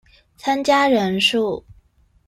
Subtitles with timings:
[0.35, 1.63] 參加人數